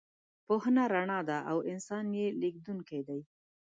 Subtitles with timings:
[0.45, 3.19] پوهه رڼا ده او انسان یې لېږدونکی دی.